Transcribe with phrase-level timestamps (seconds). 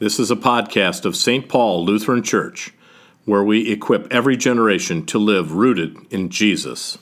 [0.00, 1.48] This is a podcast of St.
[1.48, 2.72] Paul Lutheran Church,
[3.24, 6.98] where we equip every generation to live rooted in Jesus.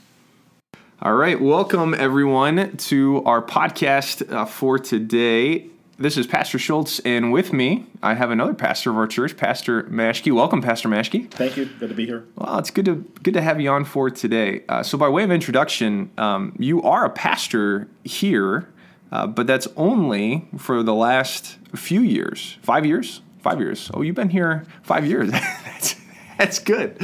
[1.02, 5.66] All right, welcome everyone to our podcast uh, for today.
[5.98, 9.82] This is Pastor Schultz, and with me, I have another pastor of our church, Pastor
[9.84, 10.34] Maschke.
[10.34, 11.30] Welcome, Pastor Maschke.
[11.30, 11.66] Thank you.
[11.66, 12.24] Good to be here.
[12.36, 14.62] Well, it's good to good to have you on for today.
[14.70, 18.70] Uh, so, by way of introduction, um, you are a pastor here,
[19.12, 22.58] uh, but that's only for the last few years.
[22.62, 23.20] Five years.
[23.40, 23.90] Five years.
[23.94, 25.30] Oh, you've been here five years.
[25.30, 25.96] that's,
[26.38, 27.00] that's good.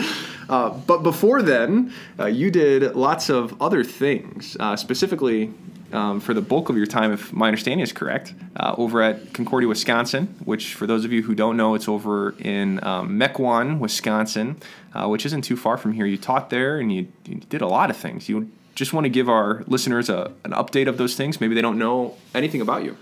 [0.49, 5.53] Uh, but before then, uh, you did lots of other things, uh, specifically
[5.93, 9.33] um, for the bulk of your time, if my understanding is correct, uh, over at
[9.33, 13.79] Concordia, Wisconsin, which, for those of you who don't know, it's over in um, Mequon,
[13.79, 14.57] Wisconsin,
[14.95, 16.07] uh, which isn't too far from here.
[16.07, 18.29] You taught there and you, you did a lot of things.
[18.29, 21.41] You just want to give our listeners a, an update of those things.
[21.41, 22.97] Maybe they don't know anything about you.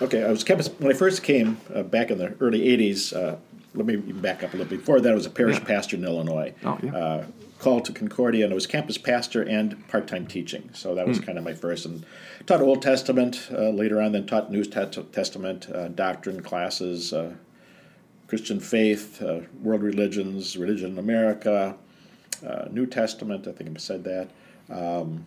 [0.00, 3.12] Okay, I was campus when I first came uh, back in the early '80s.
[3.16, 3.36] Uh,
[3.74, 4.70] let me back up a little.
[4.76, 5.64] Before that, I was a parish Yeah.
[5.64, 6.54] pastor in Illinois.
[6.64, 6.96] Oh, yeah.
[6.96, 7.24] uh,
[7.58, 10.70] called to Concordia, and I was campus pastor and part-time teaching.
[10.74, 12.06] So that was kind of my first, and
[12.46, 14.12] taught Old Testament uh, later on.
[14.12, 17.34] Then taught New Testament uh, doctrine classes, uh,
[18.28, 21.74] Christian faith, uh, world religions, religion in America,
[22.46, 23.48] uh, New Testament.
[23.48, 24.28] I think I said that.
[24.70, 25.26] Um,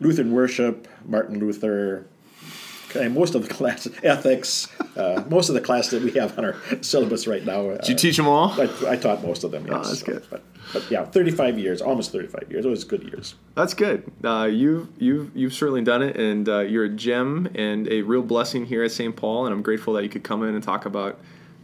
[0.00, 2.06] Lutheran worship, Martin Luther,
[2.90, 6.44] Okay, most of the class ethics, uh, most of the classes that we have on
[6.44, 7.70] our syllabus right now.
[7.70, 8.50] Uh, Did you teach them all?
[8.60, 9.64] I, I taught most of them.
[9.64, 9.76] Yes.
[9.76, 10.26] Oh, that's good.
[10.28, 12.64] But, but yeah, thirty-five years, almost thirty-five years.
[12.64, 13.36] It was good years.
[13.54, 14.10] That's good.
[14.24, 18.22] Uh, you've you've you've certainly done it, and uh, you're a gem and a real
[18.22, 19.14] blessing here at St.
[19.14, 19.46] Paul.
[19.46, 21.20] And I'm grateful that you could come in and talk about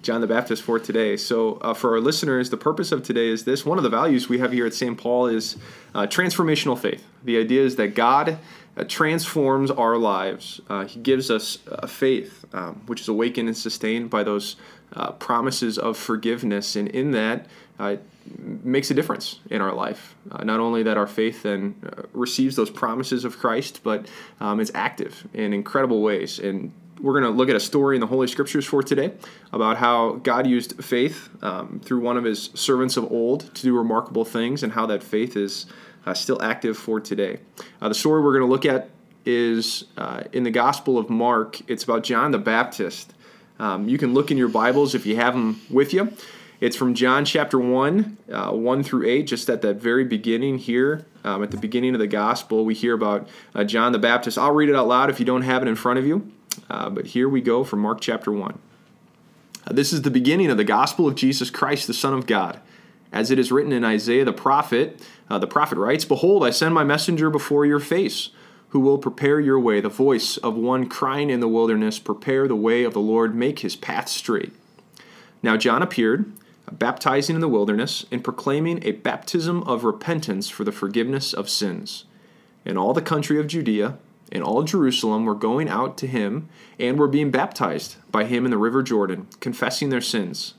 [0.06, 1.16] John the Baptist for today.
[1.16, 4.28] So, uh, for our listeners, the purpose of today is this: one of the values
[4.28, 4.96] we have here at St.
[4.96, 5.56] Paul is
[5.96, 7.04] uh, transformational faith.
[7.24, 8.38] The idea is that God
[8.76, 10.60] uh, transforms our lives.
[10.68, 14.54] Uh, he gives us a faith um, which is awakened and sustained by those
[14.94, 17.46] uh, promises of forgiveness, and in that.
[17.78, 17.96] Uh,
[18.64, 20.16] makes a difference in our life.
[20.32, 24.06] Uh, not only that our faith then uh, receives those promises of Christ, but
[24.40, 26.38] um, it's active in incredible ways.
[26.38, 29.12] And we're going to look at a story in the Holy Scriptures for today
[29.52, 33.76] about how God used faith um, through one of his servants of old to do
[33.76, 35.66] remarkable things and how that faith is
[36.06, 37.38] uh, still active for today.
[37.80, 38.90] Uh, the story we're going to look at
[39.24, 41.60] is uh, in the Gospel of Mark.
[41.68, 43.12] It's about John the Baptist.
[43.58, 46.12] Um, you can look in your Bibles if you have them with you.
[46.60, 51.04] It's from John chapter 1, uh, 1 through 8, just at that very beginning here.
[51.22, 54.38] Um, at the beginning of the gospel, we hear about uh, John the Baptist.
[54.38, 56.32] I'll read it out loud if you don't have it in front of you.
[56.68, 58.58] Uh, but here we go from Mark chapter 1.
[59.66, 62.60] Uh, this is the beginning of the gospel of Jesus Christ, the Son of God.
[63.12, 65.00] As it is written in Isaiah the prophet,
[65.30, 68.30] uh, the prophet writes, Behold, I send my messenger before your face,
[68.70, 72.56] who will prepare your way, the voice of one crying in the wilderness, Prepare the
[72.56, 74.52] way of the Lord, make his path straight.
[75.42, 76.32] Now John appeared,
[76.70, 82.04] baptizing in the wilderness, and proclaiming a baptism of repentance for the forgiveness of sins.
[82.64, 83.96] In all the country of Judea
[84.32, 86.48] and all Jerusalem were going out to him
[86.78, 90.54] and were being baptized by him in the river Jordan, confessing their sins.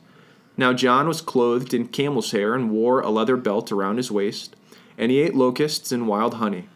[0.55, 4.55] Now John was clothed in camel's hair and wore a leather belt around his waist,
[4.97, 6.67] and he ate locusts and wild honey.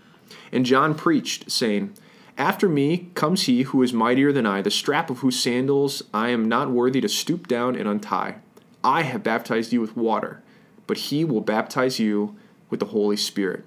[0.52, 1.94] And John preached, saying,
[2.38, 6.30] After me comes he who is mightier than I, the strap of whose sandals I
[6.30, 8.36] am not worthy to stoop down and untie.
[8.84, 10.42] I have baptized you with water,
[10.86, 12.36] but he will baptize you
[12.70, 13.64] with the Holy Spirit.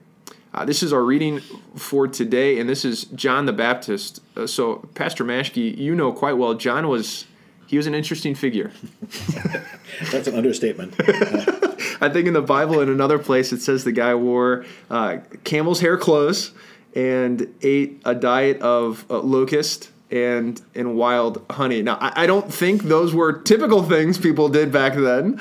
[0.54, 1.40] Uh, this is our reading
[1.74, 4.20] for today, and this is John the Baptist.
[4.36, 7.26] Uh, so, Pastor Maschke, you know quite well, John was
[7.66, 8.70] he was an interesting figure.
[10.12, 10.94] That's an understatement.
[12.00, 15.80] I think in the Bible, in another place, it says the guy wore uh, camel's
[15.80, 16.52] hair clothes
[16.94, 21.82] and ate a diet of uh, locust and and wild honey.
[21.82, 25.40] Now, I, I don't think those were typical things people did back then.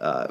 [0.00, 0.28] Uh,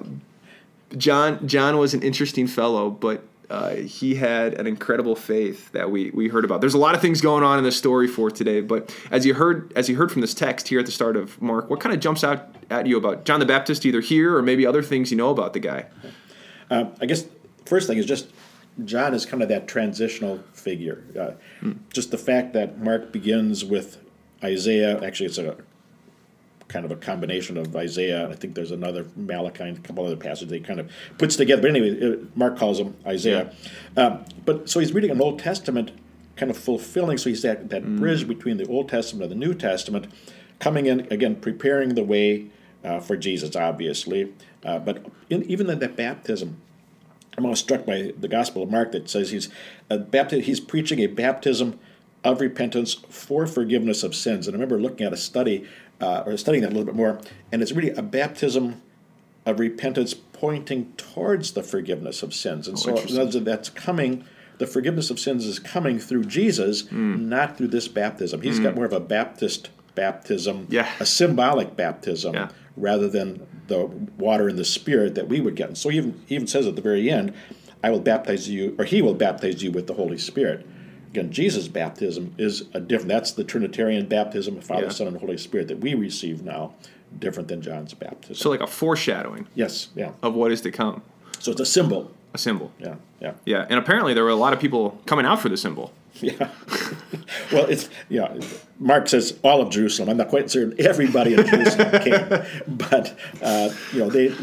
[0.95, 3.25] John John was an interesting fellow, but.
[3.51, 6.62] Uh, he had an incredible faith that we, we heard about.
[6.62, 9.34] There's a lot of things going on in this story for today, but as you
[9.34, 11.94] heard as you heard from this text here at the start of Mark, what kind
[11.94, 15.11] of jumps out at you about John the Baptist, either here or maybe other things
[15.11, 15.87] you know about the guy?
[16.70, 17.25] Uh, I guess
[17.66, 18.29] first thing is just
[18.85, 21.03] John is kind of that transitional figure.
[21.20, 21.31] Uh,
[21.91, 23.97] Just the fact that Mark begins with
[24.41, 25.03] Isaiah.
[25.03, 25.58] Actually, it's a
[26.72, 28.23] kind of a combination of Isaiah.
[28.23, 31.35] and I think there's another Malachi and a couple other passages they kind of puts
[31.35, 31.62] together.
[31.62, 33.53] But anyway, uh, Mark calls him Isaiah.
[33.97, 35.91] Um, but so he's reading an Old Testament
[36.38, 37.18] kind of fulfilling.
[37.18, 40.08] So he's that, that bridge between the Old Testament and the New Testament,
[40.59, 42.47] coming in again, preparing the way
[42.84, 44.34] uh, for Jesus, obviously.
[44.64, 46.62] Uh, but in, even in that baptism,
[47.38, 49.50] I'm always struck by the Gospel of Mark that says he's
[49.90, 51.79] a bapti- he's preaching a baptism
[52.23, 54.47] of repentance for forgiveness of sins.
[54.47, 55.68] And I remember looking at a study
[56.01, 57.19] uh, or studying that a little bit more,
[57.51, 58.81] and it's really a baptism
[59.45, 62.67] of repentance pointing towards the forgiveness of sins.
[62.67, 63.17] And so interesting.
[63.17, 64.23] that's- that's coming.
[64.59, 67.27] The forgiveness of sins is coming through Jesus, Hmm.
[67.29, 68.41] not through this baptism.
[68.41, 70.87] He's got more of a Baptist baptism, Yeah.
[70.99, 72.49] a symbolic baptism, Yeah.
[72.77, 73.89] rather than the
[74.19, 75.69] water and the Spirit that we would get.
[75.69, 77.33] And so he even, he even says at the very end,
[77.83, 80.65] I will baptize you, or he will baptize you with the Holy Spirit.
[81.11, 83.09] Again, Jesus' baptism is a different.
[83.09, 84.90] That's the Trinitarian baptism of Father, Yeah.
[84.90, 86.73] Son, and Holy Spirit that we receive now,
[87.19, 88.35] different than John's baptism.
[88.35, 90.11] So like a foreshadowing yes, yeah.
[90.23, 91.02] of what is to come,
[91.40, 92.11] So it's a symbol.
[92.34, 92.72] a symbol.
[92.79, 95.58] Yeah, yeah, Yeah, and apparently there were a lot of people coming out for the
[95.58, 95.91] symbol.
[96.22, 96.49] yeah.
[97.52, 98.34] well, it's yeah.
[98.79, 100.08] Mark says all of Jerusalem.
[100.09, 104.34] I'm not quite certain everybody in Jerusalem came, but uh, you know they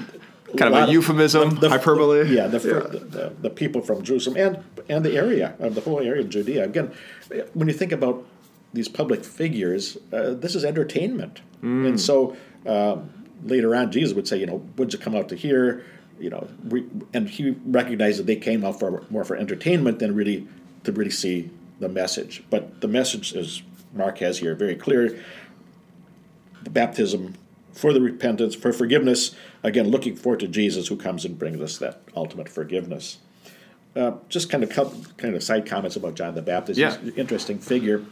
[0.56, 2.34] Kind of lot a euphemism, the hyperbole.
[2.34, 6.00] Yeah, the, The, the the people from Jerusalem and and the area of the whole
[6.00, 6.64] area of Judea.
[6.64, 6.90] Again,
[7.54, 8.24] when you think about
[8.72, 11.88] these public figures, uh, this is entertainment, Mm.
[11.88, 12.36] and so
[12.66, 12.96] uh,
[13.44, 15.84] later on, Jesus would say, you know, would you come out to here?
[16.20, 20.14] You know, we, and he recognized that they came out for more for entertainment than
[20.14, 20.46] really
[20.84, 22.42] to really see the message.
[22.50, 23.62] But the message, as
[23.92, 25.18] Mark has here, very clear:
[26.62, 27.34] the baptism
[27.72, 29.34] for the repentance, for forgiveness.
[29.62, 33.18] Again, looking forward to Jesus, who comes and brings us that ultimate forgiveness.
[33.96, 34.70] Uh, just kind of
[35.16, 36.78] kind of side comments about John the Baptist.
[36.78, 36.96] Yeah.
[37.16, 38.04] Interesting figure.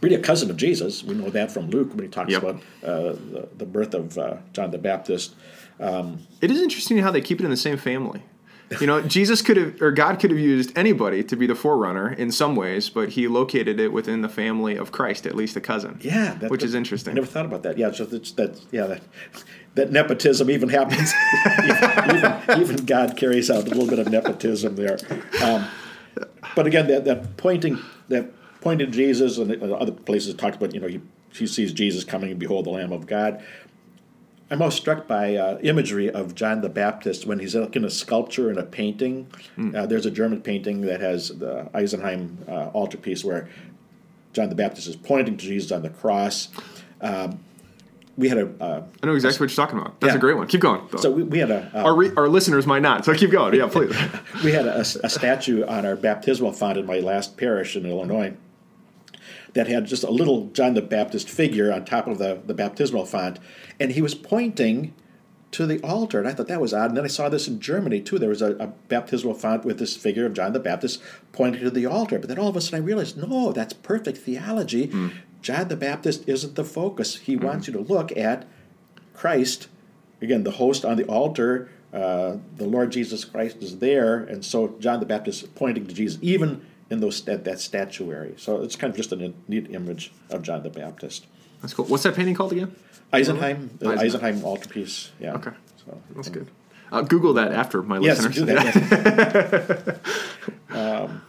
[0.00, 1.04] Really a cousin of Jesus.
[1.04, 2.42] We know that from Luke when he talks Yep.
[2.42, 5.34] about uh, the, the birth of uh, John the Baptist.
[5.78, 8.22] It is interesting how they keep it in the same family.
[8.80, 12.12] You know, Jesus could have, or God could have used anybody to be the forerunner
[12.12, 15.60] in some ways, but he located it within the family of Christ, at least a
[15.60, 15.98] cousin.
[16.00, 17.14] Yeah, that, which is I interesting.
[17.14, 17.78] never thought about that.
[17.78, 19.02] Yeah, so that's, that yeah that,
[19.74, 21.12] that nepotism even happens.
[22.54, 24.98] even, even God carries out a little bit of nepotism there.
[25.42, 25.66] Um,
[26.54, 27.78] but again, that, that pointing
[28.08, 28.30] that
[28.60, 31.00] pointing Jesus and other places it talks about you know he,
[31.32, 33.42] he sees Jesus coming and behold the Lamb of God.
[34.52, 38.50] I'm most struck by uh, imagery of John the Baptist when he's in a sculpture
[38.50, 39.26] and a painting.
[39.74, 43.48] Uh, there's a German painting that has the Isenheim uh, altarpiece where
[44.34, 46.48] John the Baptist is pointing to Jesus on the cross.
[47.00, 47.40] Um,
[48.18, 49.98] we had a uh, I know exactly what you're talking about.
[50.00, 50.18] That's Yeah.
[50.18, 50.46] a great one.
[50.48, 50.82] Keep going.
[50.90, 50.98] though.
[50.98, 53.54] so we, we had a uh, our, re- our listeners might not, so keep going.
[53.54, 53.96] Yeah, please.
[54.44, 58.34] we had a, a statue on our baptismal font in my last parish in Illinois
[59.54, 63.06] that had just a little John the Baptist figure on top of the, the baptismal
[63.06, 63.38] font,
[63.78, 64.94] and he was pointing
[65.52, 66.18] to the altar.
[66.18, 66.90] And I thought that was odd.
[66.90, 68.18] And then I saw this in Germany too.
[68.18, 71.02] There was a, a baptismal font with this figure of John the Baptist
[71.32, 72.18] pointing to the altar.
[72.18, 74.90] But then all of a sudden I realized, no, that's perfect theology.
[75.42, 77.16] John the Baptist isn't the focus.
[77.16, 78.46] He wants you to look at
[79.12, 79.68] Christ,
[80.22, 84.74] again, the host on the altar, uh, the Lord Jesus Christ is there, and so
[84.80, 88.34] John the Baptist pointing to Jesus, even in those that, that statuary.
[88.36, 91.26] So it's kind of just a neat image of John the Baptist.
[91.62, 91.86] That's cool.
[91.86, 92.76] What's that painting called again?
[93.12, 94.20] Isenheim, the Isenheim.
[94.20, 95.10] Isenheim altarpiece.
[95.18, 95.34] Yeah.
[95.34, 95.52] Okay.
[95.84, 96.50] So, That's good.
[96.90, 98.36] Uh, Google that after my yes, listeners.
[98.36, 99.98] do that.
[100.70, 100.70] yes.
[100.70, 101.22] um,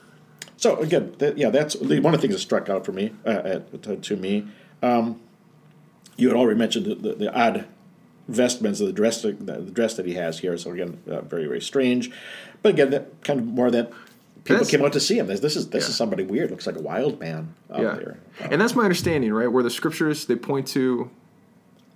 [0.57, 3.13] so again, that, yeah, that's the- one of the things that struck out for me
[3.25, 4.47] uh, to, to me.
[4.81, 5.21] Um,
[6.17, 7.65] you had already mentioned the, the, the odd
[8.27, 10.57] vestments of the dress the, the dress that he has here.
[10.57, 12.11] So again, uh, very very strange.
[12.61, 13.91] But again, that kind of more that
[14.43, 15.27] people That's- came out to see him.
[15.27, 15.89] This, this is this Yeah.
[15.89, 16.51] is somebody weird.
[16.51, 17.95] Looks like a wild man out yeah.
[17.95, 18.17] there.
[18.41, 19.51] Uh, And that's my understanding, right?
[19.51, 21.09] Where the scriptures they point to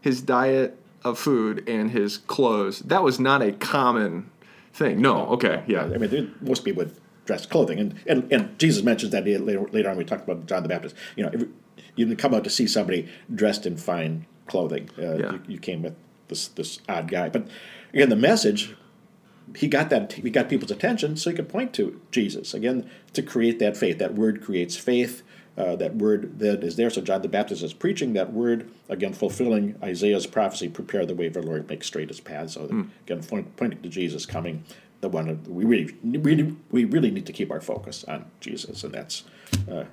[0.01, 2.79] his diet of food and his clothes.
[2.79, 4.29] That was not a common
[4.73, 5.01] thing.
[5.01, 5.27] No.
[5.29, 5.63] Okay.
[5.67, 5.83] Yeah.
[5.85, 6.95] I mean, most people would
[7.25, 9.97] dress clothing, and, and, and Jesus mentions that later, later on.
[9.97, 10.95] We talked about John the Baptist.
[11.17, 11.49] You know, every,
[11.95, 14.89] you didn't come out to see somebody dressed in fine clothing.
[14.97, 15.31] Uh, Yeah.
[15.33, 15.95] you, you came with
[16.29, 17.27] this this odd guy.
[17.29, 17.47] But
[17.93, 18.75] again, the message
[19.55, 23.21] he got that he got people's attention, so he could point to Jesus again to
[23.21, 23.97] create that faith.
[23.99, 25.23] That word creates faith.
[25.57, 26.87] Uh, that word that is there.
[26.91, 31.29] So John the Baptist is preaching that word again, fulfilling Isaiah's prophecy: "Prepare the way
[31.29, 34.63] for the Lord, make straight His path." So again, point, pointing to Jesus coming,
[35.01, 38.83] the one of, we really, really, we really need to keep our focus on Jesus,
[38.83, 39.23] and that's,
[39.69, 39.85] uh,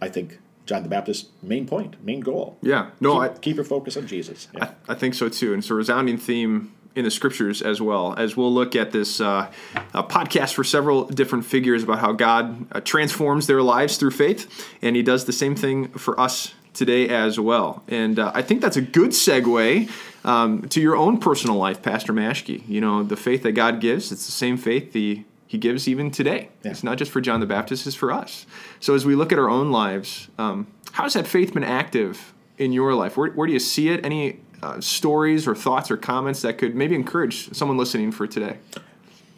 [0.00, 2.58] I think, John the Baptist's main point, main goal.
[2.60, 2.90] Yeah.
[3.00, 3.20] No.
[3.20, 4.48] keep, I, keep your focus on Jesus.
[4.54, 4.72] Yeah.
[4.88, 8.14] I think so too, and it's a resounding theme in the scriptures as well.
[8.14, 9.52] As we'll look at this uh,
[9.94, 14.96] podcast for several different figures about how God uh, transforms their lives through faith, and
[14.96, 17.84] He does the same thing for us today as well.
[17.86, 19.90] And uh, I think that's a good segue
[20.24, 22.66] um, to your own personal life, Pastor Maschke.
[22.66, 26.10] You know, the faith that God gives, it's the same faith the he gives even
[26.10, 26.48] today.
[26.64, 26.72] Yeah.
[26.72, 28.46] It's not just for John the Baptist, it's for us.
[28.80, 32.34] So as we look at our own lives, um, how has that faith been active
[32.58, 33.16] in your life?
[33.16, 34.04] Where, where do you see it?
[34.04, 38.58] Any uh, stories or thoughts or comments that could maybe encourage someone listening for today?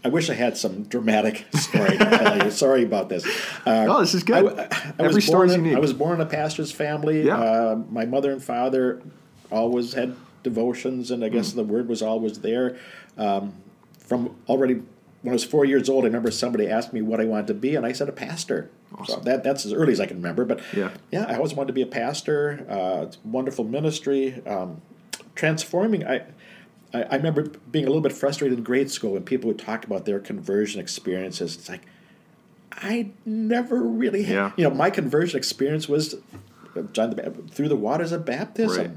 [0.05, 2.51] I wish I had some dramatic story to tell you.
[2.51, 3.27] Sorry about this.
[3.67, 4.59] Uh, oh, this is good.
[4.59, 5.77] I, I Every was story's born in, unique.
[5.77, 7.23] I was born in a pastor's family.
[7.27, 7.37] Yeah.
[7.39, 9.03] Uh, my mother and father
[9.51, 11.59] always had devotions, and I guess Hmm.
[11.59, 12.77] the word was always there.
[13.17, 13.55] Um,
[13.99, 14.75] from already
[15.23, 17.55] when I was four years old, I remember somebody asked me what I wanted to
[17.55, 18.71] be, and I said a pastor.
[19.07, 20.45] So that, that's as early as I can remember.
[20.45, 20.91] But Yeah.
[21.11, 22.65] yeah, I always wanted to be a pastor.
[22.69, 24.81] Uh, wonderful ministry, um,
[25.39, 26.07] transforming.
[26.07, 26.17] I,
[26.93, 29.85] I I remember being a little bit frustrated in grade school when people would talk
[29.85, 31.55] about their conversion experiences.
[31.57, 31.83] It's like
[32.73, 34.35] I never really had.
[34.35, 34.53] Yeah.
[34.57, 36.15] You know, my conversion experience was
[36.77, 38.77] uh, John the through the waters of baptism.
[38.87, 38.91] Right.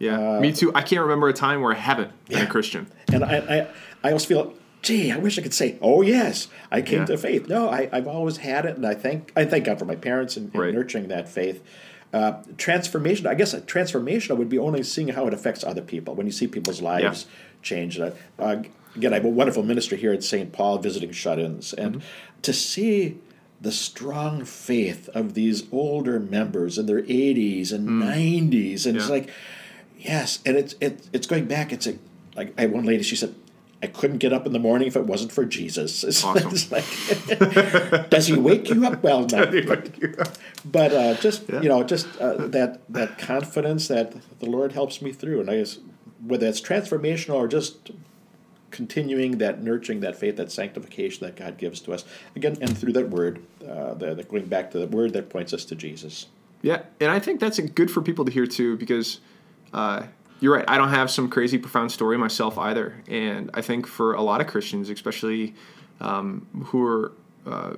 [0.00, 0.70] Yeah, me too.
[0.76, 2.46] I can't remember a time where I haven't been Uh, yeah.
[2.46, 2.86] a Christian.
[3.12, 3.58] And I, I,
[4.04, 7.06] I always feel, gee, I wish I could say, oh yes, I came Yeah.
[7.06, 7.48] to faith.
[7.48, 10.36] No, I, I've always had it, and I thank I thank God for my parents
[10.36, 10.72] and, Right.
[10.72, 11.64] nurturing that faith.
[12.12, 16.14] Uh, transformation, I guess, a transformation would be only seeing how it affects other people
[16.14, 17.26] when you see people's lives
[17.62, 17.98] change.
[18.00, 18.62] Uh, uh,
[18.96, 20.50] again, I have a wonderful ministry here at St.
[20.52, 22.06] Paul visiting shut-ins, and Mm-hmm.
[22.42, 23.18] to see
[23.60, 29.10] the strong faith of these older members in their 80s and 90s, and it's Mm.
[29.10, 29.30] Like,
[29.98, 31.72] Yes, and it's it, it's going back.
[31.72, 31.98] It's a,
[32.36, 33.02] like I had one lady.
[33.02, 33.34] She said,
[33.82, 36.50] "I couldn't get up in the morning if it wasn't for Jesus." It's, Awesome.
[36.50, 39.02] it's like, does he wake you up?
[39.02, 39.44] Well, no.
[40.64, 41.60] But uh, just Yeah.
[41.62, 45.56] you know, just uh, that that confidence that the Lord helps me through, and I
[45.58, 45.78] guess
[46.26, 47.90] whether it's transformational or just
[48.70, 52.04] continuing that nurturing that faith, that sanctification that God gives to us
[52.36, 55.52] again, and through that word, uh, the, the going back to the word that points
[55.54, 56.26] us to Jesus.
[56.60, 59.20] Yeah, and I think that's good for people to hear too because
[59.72, 60.02] uh,
[60.40, 60.64] you're right.
[60.68, 64.40] I don't have some crazy profound story myself either, and I think for a lot
[64.40, 65.54] of Christians, especially
[66.00, 67.12] um, who are
[67.46, 67.74] uh,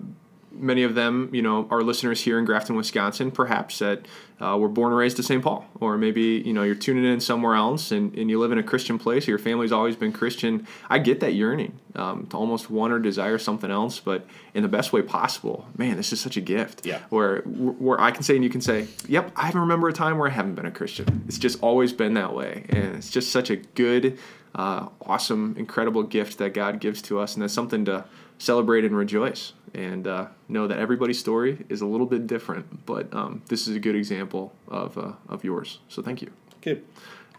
[0.52, 4.06] many of them, you know, our listeners here in Grafton, Wisconsin, perhaps that
[4.40, 5.42] uh, were born and raised to St.
[5.42, 8.58] Paul, or maybe you know you're tuning in somewhere else and, and you live in
[8.58, 10.66] a Christian place, or your family's always been Christian.
[10.88, 14.68] I get that yearning um, to almost want or desire something else, but in the
[14.68, 15.68] best way possible.
[15.76, 16.86] Man, this is such a gift.
[16.86, 17.00] Yeah.
[17.10, 20.28] Where where I can say and you can say, "Yep, I remember a time where
[20.28, 23.50] I haven't been a Christian." It's just always been that way, and it's just such
[23.50, 24.18] a good,
[24.54, 28.04] uh, awesome, incredible gift that God gives to us, and that's something to
[28.40, 33.12] celebrate and rejoice, and uh, know that everybody's story is a little bit different, but
[33.14, 35.78] um, this is a good example of uh, of yours.
[35.88, 36.30] So thank you.
[36.58, 36.80] Okay.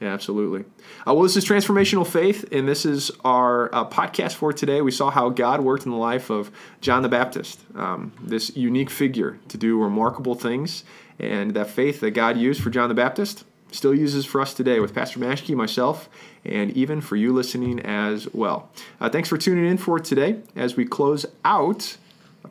[0.01, 0.61] Yeah, absolutely.
[1.07, 4.81] Uh, well, this is Transformational Faith, and this is our uh, podcast for today.
[4.81, 6.49] We saw how God worked in the life of
[6.81, 10.83] John the Baptist, um, this unique figure to do remarkable things,
[11.19, 14.79] and that faith that God used for John the Baptist still uses for us today
[14.79, 16.09] with Pastor Maschke, myself,
[16.43, 18.71] and even for you listening as well.
[18.99, 20.41] Uh, thanks for tuning in for today.
[20.55, 21.97] As we close out,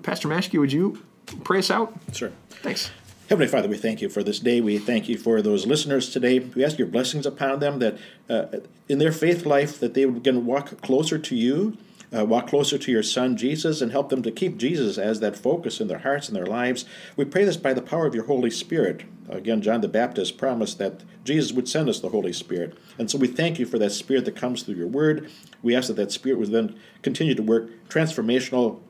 [0.03, 1.03] Pastor Maschke, would you
[1.45, 1.95] pray us out?
[2.13, 2.33] Sure.
[2.49, 2.91] Thanks.
[3.31, 4.61] Heavenly Father, we thank you for this day.
[4.61, 6.41] We thank you for those listeners today.
[6.41, 7.97] We ask your blessings upon them that
[8.29, 8.47] uh,
[8.89, 11.79] in their faith life that they would again walk closer to you,
[12.13, 15.37] uh, walk closer to your Son Jesus, and help them to keep Jesus as that
[15.37, 16.85] focus in their hearts and their lives.
[17.15, 19.05] We pray this by the power of your Holy Spirit.
[19.29, 23.17] Again, John the Baptist promised that Jesus would send us the Holy Spirit, and so
[23.17, 25.31] we thank you for that Spirit that comes through your Word.
[25.63, 28.81] We ask that that Spirit would then continue to work transformational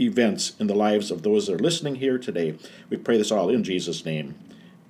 [0.00, 2.56] events in the lives of those that are listening here today.
[2.90, 4.34] We pray this all in Jesus' name.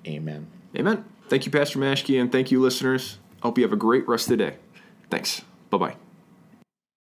[0.06, 0.46] Amen.
[0.76, 1.04] Amen.
[1.28, 3.18] Thank you, Pastor Maschke, and thank you, listeners.
[3.42, 4.56] Hope you have a great rest of the day.
[5.10, 5.42] Thanks.
[5.70, 6.03] Bye bye.